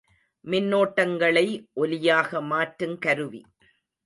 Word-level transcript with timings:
மின்னோட்டங்களை 0.45 1.45
ஒலியாக 1.73 2.41
மாற்றுங் 2.41 2.97
கருவி. 2.97 3.41